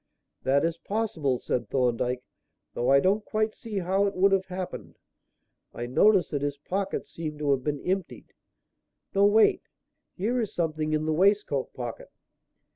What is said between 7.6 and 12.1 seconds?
been emptied no, wait; here is something in the waistcoat pocket."